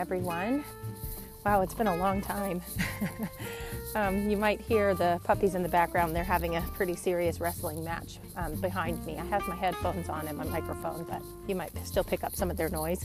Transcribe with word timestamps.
everyone. 0.00 0.64
Wow, 1.44 1.60
it's 1.60 1.74
been 1.74 1.86
a 1.86 1.96
long 1.96 2.22
time. 2.22 2.62
um, 3.94 4.30
you 4.30 4.36
might 4.38 4.58
hear 4.62 4.94
the 4.94 5.20
puppies 5.24 5.54
in 5.54 5.62
the 5.62 5.68
background. 5.68 6.16
They're 6.16 6.24
having 6.24 6.56
a 6.56 6.62
pretty 6.74 6.96
serious 6.96 7.38
wrestling 7.38 7.84
match 7.84 8.18
um, 8.34 8.54
behind 8.62 9.04
me. 9.04 9.18
I 9.18 9.26
have 9.26 9.46
my 9.46 9.54
headphones 9.54 10.08
on 10.08 10.26
and 10.26 10.38
my 10.38 10.44
microphone, 10.44 11.04
but 11.04 11.20
you 11.46 11.54
might 11.54 11.70
still 11.86 12.02
pick 12.02 12.24
up 12.24 12.34
some 12.34 12.50
of 12.50 12.56
their 12.56 12.70
noise. 12.70 13.04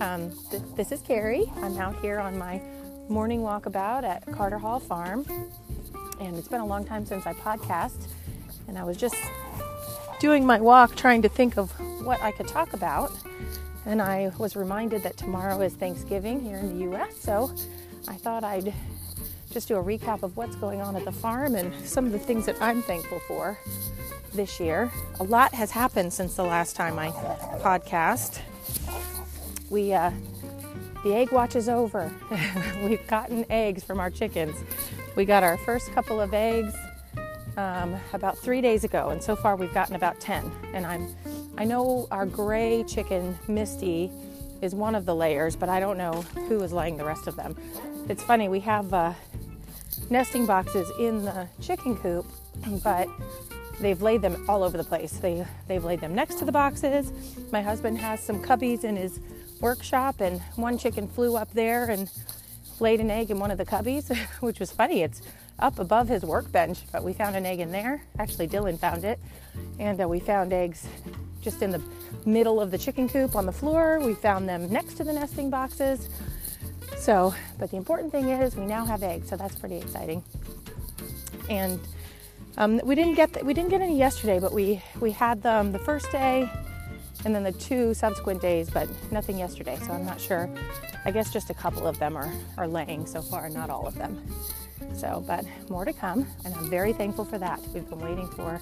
Um, 0.00 0.32
th- 0.50 0.64
this 0.74 0.90
is 0.90 1.00
Carrie. 1.00 1.44
I'm 1.58 1.78
out 1.78 1.94
here 2.00 2.18
on 2.18 2.36
my 2.36 2.60
morning 3.08 3.42
walkabout 3.42 4.02
at 4.02 4.26
Carter 4.32 4.58
Hall 4.58 4.80
Farm, 4.80 5.24
and 6.18 6.36
it's 6.36 6.48
been 6.48 6.60
a 6.60 6.66
long 6.66 6.84
time 6.84 7.06
since 7.06 7.24
I 7.24 7.34
podcast. 7.34 8.08
And 8.66 8.76
I 8.76 8.82
was 8.82 8.96
just 8.96 9.14
doing 10.18 10.44
my 10.44 10.60
walk 10.60 10.96
trying 10.96 11.22
to 11.22 11.28
think 11.28 11.56
of 11.56 11.70
what 12.04 12.20
I 12.20 12.32
could 12.32 12.48
talk 12.48 12.72
about 12.72 13.12
and 13.86 14.02
I 14.02 14.32
was 14.36 14.56
reminded 14.56 15.02
that 15.04 15.16
tomorrow 15.16 15.60
is 15.62 15.72
Thanksgiving 15.74 16.40
here 16.40 16.56
in 16.56 16.76
the 16.76 16.92
US, 16.92 17.16
so 17.16 17.52
I 18.08 18.14
thought 18.14 18.44
I'd 18.44 18.74
just 19.50 19.68
do 19.68 19.76
a 19.76 19.82
recap 19.82 20.22
of 20.22 20.36
what's 20.36 20.56
going 20.56 20.80
on 20.80 20.96
at 20.96 21.04
the 21.04 21.12
farm 21.12 21.54
and 21.54 21.72
some 21.86 22.04
of 22.04 22.12
the 22.12 22.18
things 22.18 22.46
that 22.46 22.60
I'm 22.60 22.82
thankful 22.82 23.20
for 23.20 23.58
this 24.34 24.60
year. 24.60 24.90
A 25.20 25.24
lot 25.24 25.54
has 25.54 25.70
happened 25.70 26.12
since 26.12 26.34
the 26.34 26.42
last 26.42 26.76
time 26.76 26.98
I 26.98 27.10
podcast. 27.62 28.40
We 29.70 29.94
uh, 29.94 30.10
the 31.04 31.14
egg 31.14 31.30
watch 31.30 31.54
is 31.54 31.68
over. 31.68 32.12
We've 32.84 33.06
gotten 33.06 33.46
eggs 33.48 33.84
from 33.84 34.00
our 34.00 34.10
chickens. 34.10 34.56
We 35.14 35.24
got 35.24 35.44
our 35.44 35.56
first 35.58 35.92
couple 35.92 36.20
of 36.20 36.34
eggs 36.34 36.74
um, 37.56 37.96
about 38.12 38.36
three 38.38 38.60
days 38.60 38.84
ago, 38.84 39.10
and 39.10 39.22
so 39.22 39.34
far 39.34 39.56
we've 39.56 39.74
gotten 39.74 39.96
about 39.96 40.20
10. 40.20 40.50
And 40.74 40.86
I'm 40.86 41.14
I 41.58 41.64
know 41.64 42.06
our 42.10 42.26
gray 42.26 42.84
chicken, 42.84 43.38
Misty, 43.48 44.10
is 44.60 44.74
one 44.74 44.94
of 44.94 45.06
the 45.06 45.14
layers, 45.14 45.56
but 45.56 45.70
I 45.70 45.80
don't 45.80 45.96
know 45.96 46.12
who 46.48 46.62
is 46.62 46.70
laying 46.70 46.98
the 46.98 47.04
rest 47.04 47.26
of 47.26 47.36
them. 47.36 47.56
It's 48.10 48.22
funny, 48.22 48.48
we 48.50 48.60
have 48.60 48.92
uh, 48.92 49.14
nesting 50.10 50.44
boxes 50.44 50.90
in 50.98 51.24
the 51.24 51.48
chicken 51.62 51.96
coop, 51.96 52.26
but 52.84 53.08
they've 53.80 54.00
laid 54.02 54.20
them 54.20 54.44
all 54.50 54.62
over 54.62 54.76
the 54.76 54.84
place. 54.84 55.12
They, 55.12 55.46
they've 55.66 55.84
laid 55.84 56.00
them 56.00 56.14
next 56.14 56.38
to 56.40 56.44
the 56.44 56.52
boxes. 56.52 57.10
My 57.52 57.62
husband 57.62 57.98
has 57.98 58.20
some 58.20 58.42
cubbies 58.42 58.84
in 58.84 58.96
his 58.96 59.18
workshop, 59.60 60.20
and 60.20 60.40
one 60.56 60.76
chicken 60.76 61.08
flew 61.08 61.36
up 61.36 61.50
there 61.54 61.86
and 61.86 62.10
laid 62.80 63.00
an 63.00 63.10
egg 63.10 63.30
in 63.30 63.38
one 63.38 63.50
of 63.50 63.56
the 63.56 63.66
cubbies, 63.66 64.14
which 64.40 64.60
was 64.60 64.70
funny. 64.70 65.02
It's 65.02 65.22
up 65.58 65.78
above 65.78 66.08
his 66.08 66.22
workbench, 66.22 66.80
but 66.92 67.02
we 67.02 67.12
found 67.12 67.36
an 67.36 67.46
egg 67.46 67.60
in 67.60 67.72
there. 67.72 68.02
Actually, 68.18 68.48
Dylan 68.48 68.78
found 68.78 69.04
it, 69.04 69.18
and 69.78 70.00
uh, 70.00 70.08
we 70.08 70.20
found 70.20 70.52
eggs 70.52 70.86
just 71.40 71.62
in 71.62 71.70
the 71.70 71.82
middle 72.24 72.60
of 72.60 72.70
the 72.70 72.78
chicken 72.78 73.08
coop 73.08 73.36
on 73.36 73.46
the 73.46 73.52
floor. 73.52 74.00
We 74.00 74.14
found 74.14 74.48
them 74.48 74.70
next 74.70 74.94
to 74.94 75.04
the 75.04 75.12
nesting 75.12 75.48
boxes. 75.48 76.08
So, 76.98 77.34
but 77.58 77.70
the 77.70 77.76
important 77.76 78.12
thing 78.12 78.28
is 78.28 78.56
we 78.56 78.66
now 78.66 78.84
have 78.84 79.02
eggs, 79.02 79.28
so 79.28 79.36
that's 79.36 79.54
pretty 79.54 79.76
exciting. 79.76 80.22
And 81.48 81.80
um, 82.58 82.80
we 82.84 82.94
didn't 82.94 83.14
get 83.14 83.32
the, 83.32 83.44
we 83.44 83.54
didn't 83.54 83.70
get 83.70 83.80
any 83.80 83.98
yesterday, 83.98 84.38
but 84.40 84.52
we 84.52 84.82
we 85.00 85.10
had 85.10 85.42
them 85.42 85.72
the 85.72 85.78
first 85.78 86.10
day, 86.10 86.50
and 87.24 87.34
then 87.34 87.44
the 87.44 87.52
two 87.52 87.94
subsequent 87.94 88.42
days, 88.42 88.70
but 88.70 88.88
nothing 89.12 89.38
yesterday. 89.38 89.78
So 89.86 89.92
I'm 89.92 90.04
not 90.04 90.20
sure. 90.20 90.50
I 91.04 91.10
guess 91.10 91.32
just 91.32 91.50
a 91.50 91.54
couple 91.54 91.86
of 91.86 91.98
them 91.98 92.16
are 92.16 92.32
are 92.56 92.66
laying 92.66 93.06
so 93.06 93.22
far, 93.22 93.48
not 93.48 93.70
all 93.70 93.86
of 93.86 93.94
them. 93.94 94.20
So, 94.96 95.22
but 95.26 95.44
more 95.68 95.84
to 95.84 95.92
come, 95.92 96.26
and 96.44 96.54
I'm 96.54 96.70
very 96.70 96.94
thankful 96.94 97.26
for 97.26 97.38
that. 97.38 97.60
We've 97.74 97.88
been 97.88 98.00
waiting 98.00 98.28
for 98.28 98.60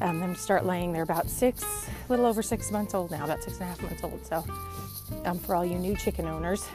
um, 0.00 0.18
them 0.18 0.34
to 0.34 0.40
start 0.40 0.64
laying. 0.64 0.92
They're 0.92 1.02
about 1.02 1.28
six, 1.28 1.62
a 1.62 2.10
little 2.10 2.24
over 2.24 2.42
six 2.42 2.70
months 2.70 2.94
old 2.94 3.10
now, 3.10 3.24
about 3.24 3.42
six 3.42 3.58
and 3.58 3.64
a 3.64 3.66
half 3.66 3.82
months 3.82 4.02
old. 4.02 4.24
So, 4.26 4.44
um, 5.26 5.38
for 5.38 5.54
all 5.54 5.64
you 5.64 5.78
new 5.78 5.94
chicken 5.94 6.26
owners, 6.26 6.66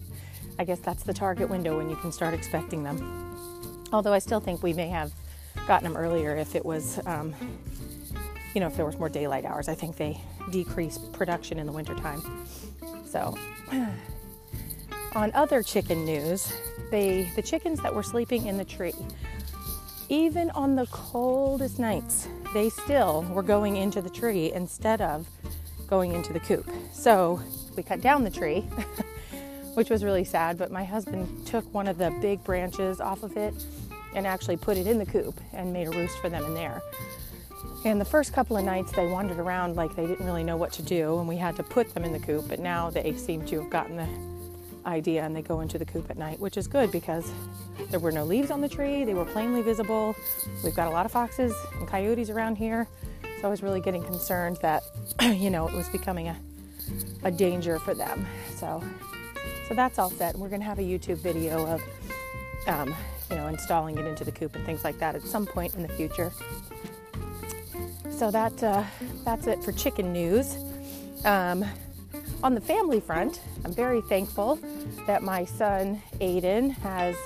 I 0.58 0.64
guess 0.64 0.78
that's 0.80 1.04
the 1.04 1.14
target 1.14 1.48
window 1.48 1.78
when 1.78 1.88
you 1.88 1.96
can 1.96 2.12
start 2.12 2.34
expecting 2.34 2.82
them. 2.82 3.34
Although 3.92 4.12
I 4.12 4.18
still 4.18 4.40
think 4.40 4.62
we 4.62 4.74
may 4.74 4.88
have 4.88 5.10
gotten 5.66 5.90
them 5.90 5.96
earlier 5.96 6.36
if 6.36 6.54
it 6.54 6.64
was, 6.64 7.00
um, 7.06 7.34
you 8.54 8.60
know, 8.60 8.66
if 8.66 8.76
there 8.76 8.84
was 8.84 8.98
more 8.98 9.08
daylight 9.08 9.46
hours. 9.46 9.68
I 9.68 9.74
think 9.74 9.96
they 9.96 10.20
decrease 10.50 10.98
production 10.98 11.58
in 11.58 11.66
the 11.66 11.72
wintertime. 11.72 12.46
So, 13.06 13.38
on 15.14 15.32
other 15.32 15.62
chicken 15.62 16.04
news, 16.04 16.52
the 16.90 17.42
chickens 17.42 17.80
that 17.82 17.94
were 17.94 18.02
sleeping 18.02 18.46
in 18.46 18.56
the 18.56 18.64
tree, 18.64 18.94
even 20.08 20.50
on 20.50 20.74
the 20.74 20.86
coldest 20.86 21.78
nights, 21.78 22.28
they 22.54 22.70
still 22.70 23.22
were 23.30 23.42
going 23.42 23.76
into 23.76 24.00
the 24.00 24.10
tree 24.10 24.52
instead 24.52 25.00
of 25.00 25.28
going 25.86 26.12
into 26.12 26.32
the 26.32 26.40
coop. 26.40 26.68
So 26.92 27.40
we 27.76 27.82
cut 27.82 28.00
down 28.00 28.24
the 28.24 28.30
tree, 28.30 28.60
which 29.74 29.90
was 29.90 30.04
really 30.04 30.24
sad, 30.24 30.58
but 30.58 30.70
my 30.70 30.84
husband 30.84 31.46
took 31.46 31.72
one 31.74 31.88
of 31.88 31.98
the 31.98 32.10
big 32.20 32.42
branches 32.44 33.00
off 33.00 33.22
of 33.22 33.36
it 33.36 33.54
and 34.14 34.26
actually 34.26 34.56
put 34.56 34.76
it 34.76 34.86
in 34.86 34.98
the 34.98 35.06
coop 35.06 35.38
and 35.52 35.72
made 35.72 35.86
a 35.86 35.90
roost 35.90 36.18
for 36.18 36.28
them 36.28 36.44
in 36.44 36.54
there. 36.54 36.80
And 37.84 38.00
the 38.00 38.04
first 38.04 38.32
couple 38.32 38.56
of 38.56 38.64
nights 38.64 38.92
they 38.92 39.06
wandered 39.06 39.38
around 39.38 39.76
like 39.76 39.94
they 39.94 40.06
didn't 40.06 40.24
really 40.24 40.44
know 40.44 40.56
what 40.56 40.72
to 40.74 40.82
do, 40.82 41.18
and 41.18 41.28
we 41.28 41.36
had 41.36 41.56
to 41.56 41.62
put 41.62 41.92
them 41.94 42.04
in 42.04 42.12
the 42.12 42.18
coop, 42.18 42.48
but 42.48 42.58
now 42.58 42.90
they 42.90 43.14
seem 43.14 43.44
to 43.46 43.60
have 43.60 43.70
gotten 43.70 43.96
the 43.96 44.08
idea 44.88 45.22
and 45.22 45.36
they 45.36 45.42
go 45.42 45.60
into 45.60 45.78
the 45.78 45.84
coop 45.84 46.10
at 46.10 46.16
night, 46.16 46.40
which 46.40 46.56
is 46.56 46.66
good 46.66 46.90
because 46.90 47.30
there 47.90 48.00
were 48.00 48.12
no 48.12 48.24
leaves 48.24 48.50
on 48.50 48.60
the 48.60 48.68
tree, 48.68 49.04
they 49.04 49.14
were 49.14 49.24
plainly 49.24 49.62
visible. 49.62 50.16
We've 50.64 50.74
got 50.74 50.88
a 50.88 50.90
lot 50.90 51.06
of 51.06 51.12
foxes 51.12 51.54
and 51.78 51.86
coyotes 51.86 52.30
around 52.30 52.56
here, 52.56 52.88
so 53.40 53.46
I 53.46 53.50
was 53.50 53.62
really 53.62 53.80
getting 53.80 54.02
concerned 54.02 54.58
that, 54.62 54.82
you 55.22 55.50
know, 55.50 55.68
it 55.68 55.74
was 55.74 55.88
becoming 55.88 56.28
a, 56.28 56.36
a 57.22 57.30
danger 57.30 57.78
for 57.78 57.94
them. 57.94 58.26
So, 58.56 58.82
so 59.68 59.74
that's 59.74 59.98
all 59.98 60.10
set. 60.10 60.36
We're 60.36 60.48
going 60.48 60.60
to 60.60 60.66
have 60.66 60.78
a 60.78 60.82
YouTube 60.82 61.18
video 61.18 61.66
of, 61.66 61.82
um, 62.66 62.94
you 63.30 63.36
know, 63.36 63.46
installing 63.46 63.98
it 63.98 64.06
into 64.06 64.24
the 64.24 64.32
coop 64.32 64.56
and 64.56 64.64
things 64.64 64.82
like 64.82 64.98
that 64.98 65.14
at 65.14 65.22
some 65.22 65.46
point 65.46 65.76
in 65.76 65.82
the 65.82 65.88
future. 65.88 66.32
So 68.10 68.32
that 68.32 68.60
uh, 68.64 68.82
that's 69.24 69.46
it 69.46 69.62
for 69.62 69.70
chicken 69.70 70.12
news. 70.12 70.56
Um, 71.24 71.64
on 72.42 72.54
the 72.54 72.60
family 72.60 73.00
front, 73.00 73.40
I'm 73.64 73.72
very 73.72 74.00
thankful 74.00 74.58
that 75.06 75.22
my 75.22 75.44
son 75.44 76.00
Aiden 76.20 76.70
has 76.78 77.16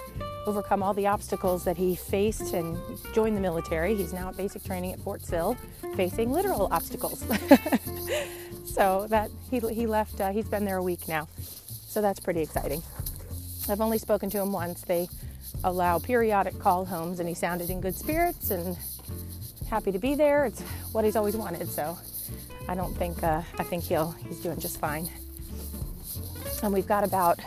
overcome 0.46 0.82
all 0.82 0.94
the 0.94 1.06
obstacles 1.06 1.64
that 1.64 1.76
he 1.76 1.94
faced 1.94 2.54
and 2.54 2.78
joined 3.14 3.36
the 3.36 3.40
military. 3.40 3.94
He's 3.94 4.12
now 4.12 4.28
at 4.28 4.36
basic 4.36 4.64
training 4.64 4.92
at 4.92 5.00
Fort 5.00 5.22
Sill, 5.22 5.56
facing 5.96 6.32
literal 6.32 6.68
obstacles. 6.72 7.20
so 8.64 9.06
that 9.08 9.30
he, 9.50 9.60
he 9.60 9.86
left, 9.86 10.20
uh, 10.20 10.32
he's 10.32 10.48
been 10.48 10.64
there 10.64 10.78
a 10.78 10.82
week 10.82 11.06
now. 11.08 11.28
So 11.38 12.00
that's 12.00 12.20
pretty 12.20 12.40
exciting. 12.40 12.82
I've 13.68 13.80
only 13.80 13.98
spoken 13.98 14.30
to 14.30 14.40
him 14.40 14.52
once. 14.52 14.80
They 14.82 15.08
allow 15.62 15.98
periodic 15.98 16.58
call 16.58 16.84
homes, 16.84 17.20
and 17.20 17.28
he 17.28 17.34
sounded 17.34 17.70
in 17.70 17.80
good 17.80 17.94
spirits 17.94 18.50
and 18.50 18.76
happy 19.68 19.92
to 19.92 19.98
be 19.98 20.14
there. 20.14 20.46
It's 20.46 20.60
what 20.92 21.04
he's 21.04 21.16
always 21.16 21.36
wanted. 21.36 21.68
So 21.68 21.96
I 22.68 22.74
don't 22.74 22.96
think 22.96 23.22
uh, 23.22 23.42
I 23.58 23.62
think 23.62 23.84
he'll 23.84 24.12
he's 24.28 24.40
doing 24.40 24.58
just 24.58 24.78
fine. 24.78 25.08
And 26.62 26.72
we've 26.72 26.86
got 26.86 27.04
about 27.04 27.40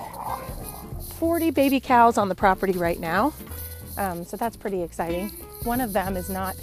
40 1.20 1.52
baby 1.52 1.80
cows 1.80 2.18
on 2.18 2.28
the 2.30 2.36
property 2.36 2.74
right 2.74 3.00
now, 3.00 3.34
um, 3.98 4.26
so 4.26 4.36
that's 4.38 4.58
pretty 4.58 4.84
exciting. 4.84 5.30
One 5.64 5.80
of 5.80 5.94
them 5.94 6.18
is 6.18 6.30
not 6.30 6.56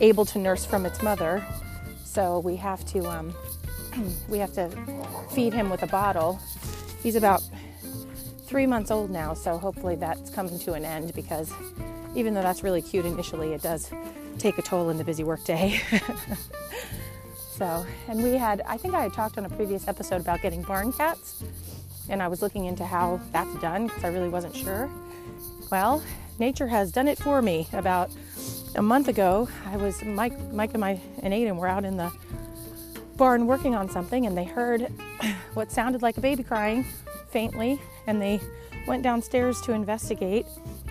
able 0.00 0.24
to 0.26 0.38
nurse 0.38 0.66
from 0.66 0.84
its 0.84 1.02
mother, 1.02 1.44
so 2.04 2.40
we 2.40 2.56
have 2.56 2.84
to 2.86 3.06
um, 3.06 3.34
we 4.28 4.38
have 4.38 4.52
to 4.54 4.68
feed 5.32 5.52
him 5.52 5.70
with 5.70 5.82
a 5.82 5.86
bottle. 5.86 6.38
He's 7.02 7.16
about 7.16 7.42
three 8.46 8.66
months 8.66 8.90
old 8.90 9.10
now, 9.10 9.34
so 9.34 9.58
hopefully 9.58 9.96
that's 9.96 10.30
coming 10.30 10.58
to 10.60 10.74
an 10.74 10.84
end 10.84 11.14
because 11.14 11.52
even 12.14 12.34
though 12.34 12.42
that's 12.42 12.62
really 12.62 12.82
cute 12.82 13.04
initially, 13.04 13.52
it 13.52 13.62
does 13.62 13.90
take 14.38 14.58
a 14.58 14.62
toll 14.62 14.90
in 14.90 14.98
the 14.98 15.04
busy 15.04 15.24
workday. 15.24 15.80
So, 17.56 17.86
and 18.08 18.20
we 18.20 18.32
had, 18.32 18.62
I 18.62 18.76
think 18.76 18.94
I 18.94 19.02
had 19.04 19.12
talked 19.12 19.38
on 19.38 19.44
a 19.44 19.48
previous 19.48 19.86
episode 19.86 20.20
about 20.20 20.42
getting 20.42 20.62
barn 20.62 20.92
cats, 20.92 21.44
and 22.08 22.20
I 22.20 22.26
was 22.26 22.42
looking 22.42 22.64
into 22.64 22.84
how 22.84 23.20
that's 23.30 23.54
done 23.60 23.86
because 23.86 24.02
I 24.02 24.08
really 24.08 24.28
wasn't 24.28 24.56
sure. 24.56 24.90
Well, 25.70 26.02
nature 26.40 26.66
has 26.66 26.90
done 26.90 27.06
it 27.06 27.16
for 27.16 27.40
me. 27.40 27.68
About 27.72 28.10
a 28.74 28.82
month 28.82 29.06
ago, 29.06 29.48
I 29.66 29.76
was 29.76 30.02
Mike, 30.02 30.36
Mike 30.50 30.72
and 30.74 30.80
my 30.80 31.00
and 31.22 31.32
Aiden 31.32 31.54
were 31.54 31.68
out 31.68 31.84
in 31.84 31.96
the 31.96 32.12
barn 33.16 33.46
working 33.46 33.76
on 33.76 33.88
something, 33.88 34.26
and 34.26 34.36
they 34.36 34.42
heard 34.42 34.92
what 35.54 35.70
sounded 35.70 36.02
like 36.02 36.16
a 36.16 36.20
baby 36.20 36.42
crying 36.42 36.84
faintly, 37.30 37.80
and 38.08 38.20
they 38.20 38.40
went 38.88 39.04
downstairs 39.04 39.60
to 39.60 39.72
investigate. 39.72 40.44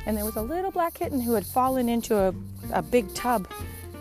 And 0.06 0.16
there 0.16 0.24
was 0.24 0.38
a 0.38 0.42
little 0.42 0.72
black 0.72 0.94
kitten 0.94 1.20
who 1.20 1.34
had 1.34 1.46
fallen 1.46 1.90
into 1.90 2.18
a, 2.18 2.34
a 2.72 2.82
big 2.82 3.14
tub 3.14 3.50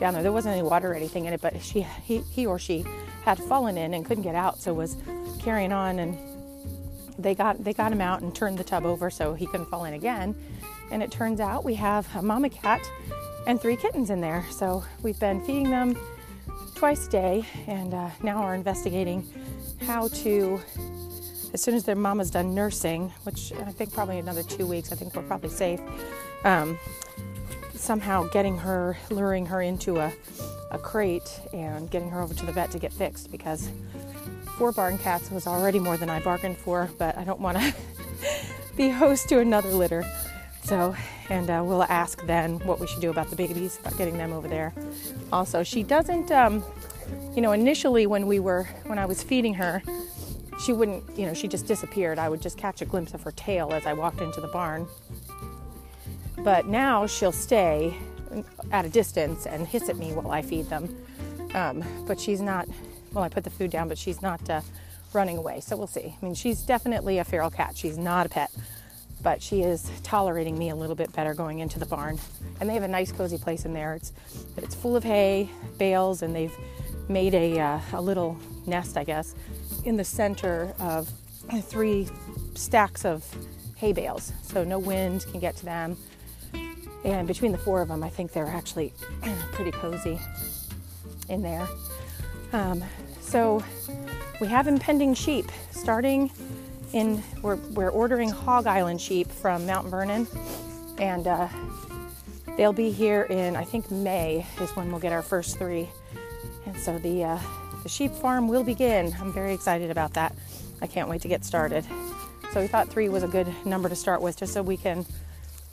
down 0.02 0.14
there. 0.14 0.22
There 0.22 0.32
wasn't 0.32 0.56
any 0.56 0.66
water 0.66 0.92
or 0.92 0.94
anything 0.94 1.26
in 1.26 1.32
it, 1.32 1.40
but 1.40 1.62
she, 1.62 1.82
he, 1.82 2.18
he 2.18 2.44
or 2.44 2.58
she 2.58 2.84
had 3.24 3.38
fallen 3.38 3.78
in 3.78 3.94
and 3.94 4.04
couldn't 4.04 4.24
get 4.24 4.34
out, 4.34 4.60
so 4.60 4.74
was 4.74 4.96
carrying 5.38 5.72
on. 5.72 6.00
And 6.00 6.18
they 7.18 7.34
got 7.34 7.62
they 7.62 7.72
got 7.72 7.92
him 7.92 8.00
out 8.00 8.20
and 8.20 8.34
turned 8.34 8.58
the 8.58 8.64
tub 8.64 8.84
over 8.84 9.10
so 9.10 9.34
he 9.34 9.46
couldn't 9.46 9.66
fall 9.66 9.84
in 9.84 9.94
again. 9.94 10.34
And 10.90 11.02
it 11.02 11.10
turns 11.10 11.40
out 11.40 11.64
we 11.64 11.74
have 11.76 12.06
a 12.16 12.22
mama 12.22 12.50
cat 12.50 12.80
and 13.46 13.60
three 13.60 13.76
kittens 13.76 14.10
in 14.10 14.20
there. 14.20 14.44
So 14.50 14.84
we've 15.02 15.18
been 15.20 15.40
feeding 15.44 15.70
them 15.70 15.96
twice 16.74 17.06
a 17.06 17.10
day, 17.10 17.44
and 17.68 17.94
uh, 17.94 18.10
now 18.22 18.42
are 18.42 18.56
investigating 18.56 19.24
how 19.86 20.08
to 20.08 20.60
as 21.54 21.60
soon 21.60 21.74
as 21.74 21.84
their 21.84 21.94
mama's 21.94 22.30
done 22.30 22.54
nursing, 22.54 23.12
which 23.22 23.52
I 23.52 23.70
think 23.70 23.92
probably 23.92 24.18
another 24.18 24.42
two 24.42 24.66
weeks, 24.66 24.90
I 24.90 24.96
think 24.96 25.14
we're 25.14 25.22
probably 25.22 25.50
safe. 25.50 25.80
Um, 26.44 26.78
somehow 27.74 28.24
getting 28.28 28.56
her, 28.58 28.96
luring 29.10 29.46
her 29.46 29.62
into 29.62 29.98
a, 29.98 30.12
a 30.70 30.78
crate 30.78 31.40
and 31.52 31.90
getting 31.90 32.10
her 32.10 32.20
over 32.20 32.34
to 32.34 32.46
the 32.46 32.52
vet 32.52 32.70
to 32.70 32.78
get 32.78 32.92
fixed 32.92 33.30
because 33.30 33.70
four 34.58 34.72
barn 34.72 34.98
cats 34.98 35.30
was 35.30 35.46
already 35.46 35.78
more 35.78 35.96
than 35.96 36.10
I 36.10 36.20
bargained 36.20 36.56
for, 36.56 36.90
but 36.98 37.16
I 37.16 37.24
don't 37.24 37.40
want 37.40 37.58
to 37.58 37.74
be 38.76 38.90
host 38.90 39.28
to 39.30 39.40
another 39.40 39.70
litter. 39.70 40.04
So, 40.62 40.94
and 41.28 41.50
uh, 41.50 41.62
we'll 41.64 41.82
ask 41.84 42.24
then 42.26 42.58
what 42.60 42.78
we 42.78 42.86
should 42.86 43.00
do 43.00 43.10
about 43.10 43.30
the 43.30 43.36
babies, 43.36 43.78
about 43.80 43.98
getting 43.98 44.16
them 44.16 44.32
over 44.32 44.46
there. 44.46 44.72
Also, 45.32 45.62
she 45.62 45.82
doesn't, 45.82 46.30
um, 46.30 46.64
you 47.34 47.42
know, 47.42 47.52
initially 47.52 48.06
when 48.06 48.26
we 48.26 48.38
were, 48.38 48.64
when 48.86 48.98
I 48.98 49.06
was 49.06 49.22
feeding 49.22 49.54
her, 49.54 49.82
she 50.60 50.72
wouldn't, 50.72 51.02
you 51.18 51.26
know, 51.26 51.34
she 51.34 51.48
just 51.48 51.66
disappeared. 51.66 52.18
I 52.18 52.28
would 52.28 52.40
just 52.40 52.56
catch 52.56 52.80
a 52.82 52.84
glimpse 52.84 53.14
of 53.14 53.22
her 53.22 53.32
tail 53.32 53.72
as 53.72 53.86
I 53.86 53.92
walked 53.92 54.20
into 54.20 54.40
the 54.40 54.48
barn. 54.48 54.86
But 56.44 56.66
now 56.66 57.06
she'll 57.06 57.32
stay 57.32 57.96
at 58.70 58.84
a 58.84 58.88
distance 58.88 59.46
and 59.46 59.66
hiss 59.66 59.88
at 59.88 59.96
me 59.96 60.12
while 60.12 60.30
I 60.30 60.42
feed 60.42 60.68
them. 60.68 60.94
Um, 61.54 61.84
but 62.06 62.18
she's 62.18 62.40
not, 62.40 62.66
well, 63.12 63.22
I 63.22 63.28
put 63.28 63.44
the 63.44 63.50
food 63.50 63.70
down, 63.70 63.88
but 63.88 63.98
she's 63.98 64.22
not 64.22 64.48
uh, 64.48 64.62
running 65.12 65.36
away. 65.36 65.60
So 65.60 65.76
we'll 65.76 65.86
see. 65.86 66.16
I 66.20 66.24
mean, 66.24 66.34
she's 66.34 66.62
definitely 66.62 67.18
a 67.18 67.24
feral 67.24 67.50
cat. 67.50 67.76
She's 67.76 67.98
not 67.98 68.26
a 68.26 68.28
pet, 68.28 68.50
but 69.22 69.42
she 69.42 69.62
is 69.62 69.90
tolerating 70.02 70.58
me 70.58 70.70
a 70.70 70.74
little 70.74 70.96
bit 70.96 71.12
better 71.12 71.34
going 71.34 71.60
into 71.60 71.78
the 71.78 71.86
barn. 71.86 72.18
And 72.60 72.68
they 72.68 72.74
have 72.74 72.82
a 72.82 72.88
nice, 72.88 73.12
cozy 73.12 73.38
place 73.38 73.64
in 73.64 73.72
there. 73.72 73.94
It's, 73.94 74.12
it's 74.56 74.74
full 74.74 74.96
of 74.96 75.04
hay, 75.04 75.50
bales, 75.78 76.22
and 76.22 76.34
they've 76.34 76.56
made 77.08 77.34
a, 77.34 77.60
uh, 77.60 77.80
a 77.92 78.00
little 78.00 78.38
nest, 78.66 78.96
I 78.96 79.04
guess, 79.04 79.34
in 79.84 79.96
the 79.96 80.04
center 80.04 80.74
of 80.80 81.10
three 81.62 82.08
stacks 82.54 83.04
of 83.04 83.24
hay 83.76 83.92
bales. 83.92 84.32
So 84.42 84.64
no 84.64 84.78
wind 84.78 85.26
can 85.30 85.40
get 85.40 85.56
to 85.56 85.64
them. 85.64 85.96
And 87.04 87.26
between 87.26 87.52
the 87.52 87.58
four 87.58 87.82
of 87.82 87.88
them, 87.88 88.02
I 88.02 88.08
think 88.08 88.32
they're 88.32 88.46
actually 88.46 88.92
pretty 89.52 89.72
cozy 89.72 90.20
in 91.28 91.42
there. 91.42 91.66
Um, 92.52 92.82
so 93.20 93.62
we 94.40 94.46
have 94.46 94.66
impending 94.66 95.14
sheep 95.14 95.46
starting 95.70 96.30
in, 96.92 97.22
we're, 97.42 97.56
we're 97.56 97.90
ordering 97.90 98.30
Hog 98.30 98.66
Island 98.66 99.00
sheep 99.00 99.30
from 99.30 99.66
Mount 99.66 99.88
Vernon. 99.88 100.26
And 100.98 101.26
uh, 101.26 101.48
they'll 102.56 102.72
be 102.72 102.90
here 102.90 103.22
in, 103.24 103.56
I 103.56 103.64
think, 103.64 103.90
May 103.90 104.46
is 104.60 104.70
when 104.76 104.90
we'll 104.90 105.00
get 105.00 105.12
our 105.12 105.22
first 105.22 105.58
three. 105.58 105.88
And 106.66 106.76
so 106.76 106.98
the, 106.98 107.24
uh, 107.24 107.38
the 107.82 107.88
sheep 107.88 108.12
farm 108.12 108.46
will 108.46 108.62
begin. 108.64 109.14
I'm 109.20 109.32
very 109.32 109.54
excited 109.54 109.90
about 109.90 110.14
that. 110.14 110.34
I 110.80 110.86
can't 110.86 111.08
wait 111.08 111.22
to 111.22 111.28
get 111.28 111.44
started. 111.44 111.84
So 112.52 112.60
we 112.60 112.66
thought 112.66 112.88
three 112.88 113.08
was 113.08 113.22
a 113.22 113.28
good 113.28 113.52
number 113.64 113.88
to 113.88 113.96
start 113.96 114.20
with 114.20 114.36
just 114.36 114.52
so 114.52 114.62
we 114.62 114.76
can 114.76 115.06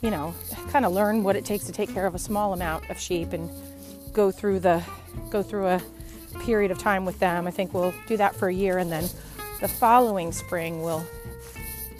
you 0.02 0.10
know, 0.10 0.34
kind 0.70 0.84
of 0.84 0.92
learn 0.92 1.22
what 1.22 1.36
it 1.36 1.44
takes 1.44 1.64
to 1.64 1.72
take 1.72 1.92
care 1.92 2.06
of 2.06 2.14
a 2.14 2.18
small 2.18 2.52
amount 2.52 2.88
of 2.90 2.98
sheep 2.98 3.32
and 3.32 3.50
go 4.12 4.30
through 4.30 4.60
the 4.60 4.82
go 5.28 5.42
through 5.42 5.66
a 5.66 5.82
period 6.40 6.70
of 6.70 6.78
time 6.78 7.04
with 7.04 7.18
them. 7.18 7.46
I 7.46 7.50
think 7.50 7.74
we'll 7.74 7.94
do 8.06 8.16
that 8.16 8.34
for 8.34 8.48
a 8.48 8.54
year 8.54 8.78
and 8.78 8.90
then 8.90 9.04
the 9.60 9.68
following 9.68 10.32
spring 10.32 10.82
we'll 10.82 11.04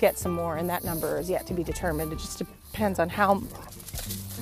get 0.01 0.19
some 0.19 0.33
more 0.33 0.57
and 0.57 0.71
that 0.71 0.83
number 0.83 1.19
is 1.19 1.29
yet 1.29 1.47
to 1.49 1.55
be 1.55 1.63
determined. 1.63 2.13
It 2.13 2.19
just 2.19 2.39
depends 2.39 2.99
on 2.99 3.09
how 3.09 3.43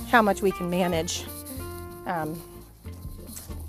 how 0.08 0.22
much 0.22 0.40
we 0.40 0.52
can 0.52 0.70
manage. 0.70 1.24
Um, 2.06 2.40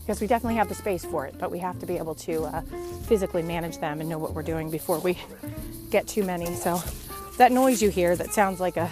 because 0.10 0.22
we 0.22 0.26
definitely 0.28 0.56
have 0.56 0.68
the 0.70 0.74
space 0.74 1.06
for 1.06 1.28
it, 1.28 1.36
but 1.38 1.52
we 1.52 1.60
have 1.60 1.78
to 1.78 1.86
be 1.86 1.96
able 1.96 2.16
to 2.16 2.46
uh, 2.46 2.62
physically 3.06 3.44
manage 3.44 3.78
them 3.78 4.00
and 4.00 4.10
know 4.10 4.18
what 4.18 4.34
we're 4.34 4.42
doing 4.42 4.72
before 4.72 4.98
we 4.98 5.20
get 5.92 6.08
too 6.08 6.24
many. 6.24 6.56
So 6.56 6.82
that 7.38 7.52
noise 7.52 7.80
you 7.80 7.92
hear 7.92 8.16
that 8.16 8.34
sounds 8.34 8.60
like 8.60 8.76
a 8.76 8.90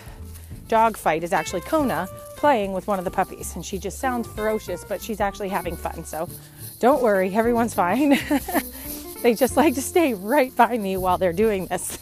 dog 0.68 0.98
fight 0.98 1.24
is 1.24 1.34
actually 1.34 1.62
Kona 1.62 2.08
playing 2.36 2.74
with 2.74 2.88
one 2.88 3.00
of 3.00 3.06
the 3.06 3.12
puppies. 3.12 3.56
And 3.56 3.66
she 3.66 3.78
just 3.78 4.00
sounds 4.00 4.28
ferocious, 4.28 4.86
but 4.86 5.02
she's 5.02 5.19
actually 5.19 5.50
having 5.50 5.75
fun. 5.75 6.06
So 6.06 6.30
don't 6.80 7.02
worry, 7.02 7.34
everyone's 7.34 7.74
fine. 7.74 8.10
they 9.24 9.34
just 9.34 9.58
like 9.58 9.75
to 9.75 9.81
stay 9.81 10.14
right 10.14 10.56
by 10.56 10.78
me 10.78 10.98
while 10.98 11.18
they're 11.18 11.34
doing 11.34 11.66
this. 11.68 11.98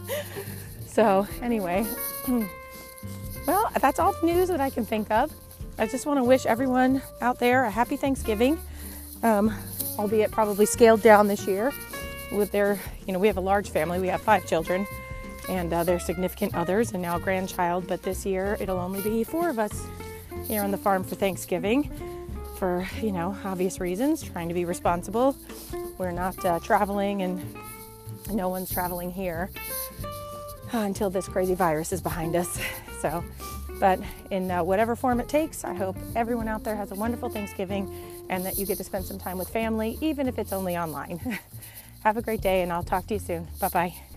so, 0.86 1.26
anyway, 1.42 1.84
well, 3.46 3.70
that's 3.80 3.98
all 3.98 4.12
the 4.20 4.26
news 4.26 4.48
that 4.48 4.60
I 4.60 4.70
can 4.70 4.84
think 4.84 5.10
of. 5.10 5.32
I 5.78 5.86
just 5.86 6.06
want 6.06 6.18
to 6.18 6.24
wish 6.24 6.46
everyone 6.46 7.02
out 7.20 7.38
there 7.38 7.64
a 7.64 7.70
happy 7.70 7.96
Thanksgiving, 7.96 8.58
um, 9.22 9.52
albeit 9.98 10.30
probably 10.30 10.66
scaled 10.66 11.02
down 11.02 11.26
this 11.26 11.46
year 11.46 11.72
with 12.32 12.52
their, 12.52 12.78
you 13.06 13.12
know, 13.12 13.18
we 13.18 13.26
have 13.26 13.38
a 13.38 13.42
large 13.42 13.70
family, 13.70 13.98
we 13.98 14.08
have 14.08 14.20
five 14.20 14.46
children 14.46 14.86
and 15.50 15.72
uh, 15.72 15.84
their 15.84 15.98
significant 15.98 16.54
others, 16.54 16.92
and 16.92 17.02
now 17.02 17.18
grandchild. 17.18 17.86
But 17.86 18.02
this 18.02 18.24
year 18.24 18.56
it'll 18.60 18.78
only 18.78 19.02
be 19.02 19.24
four 19.24 19.50
of 19.50 19.58
us 19.58 19.86
here 20.46 20.62
on 20.62 20.70
the 20.70 20.78
farm 20.78 21.04
for 21.04 21.16
Thanksgiving 21.16 21.90
for, 22.56 22.86
you 23.00 23.10
know, 23.10 23.36
obvious 23.44 23.80
reasons, 23.80 24.22
trying 24.22 24.48
to 24.48 24.54
be 24.54 24.64
responsible. 24.64 25.34
We're 25.98 26.12
not 26.12 26.42
uh, 26.44 26.60
traveling, 26.60 27.22
and 27.22 27.42
no 28.30 28.48
one's 28.48 28.70
traveling 28.70 29.10
here 29.10 29.50
uh, 30.72 30.78
until 30.78 31.10
this 31.10 31.26
crazy 31.26 31.54
virus 31.54 31.92
is 31.92 32.00
behind 32.00 32.36
us. 32.36 32.60
So, 33.00 33.24
but 33.80 33.98
in 34.30 34.50
uh, 34.50 34.62
whatever 34.62 34.94
form 34.94 35.20
it 35.20 35.28
takes, 35.28 35.64
I 35.64 35.72
hope 35.72 35.96
everyone 36.14 36.48
out 36.48 36.62
there 36.64 36.76
has 36.76 36.92
a 36.92 36.94
wonderful 36.94 37.30
Thanksgiving 37.30 37.90
and 38.28 38.44
that 38.44 38.58
you 38.58 38.66
get 38.66 38.76
to 38.76 38.84
spend 38.84 39.06
some 39.06 39.18
time 39.18 39.38
with 39.38 39.48
family, 39.48 39.96
even 40.02 40.28
if 40.28 40.38
it's 40.38 40.52
only 40.52 40.76
online. 40.76 41.38
Have 42.04 42.18
a 42.18 42.22
great 42.22 42.42
day, 42.42 42.60
and 42.60 42.70
I'll 42.70 42.82
talk 42.82 43.06
to 43.06 43.14
you 43.14 43.20
soon. 43.20 43.48
Bye 43.58 43.68
bye. 43.68 44.09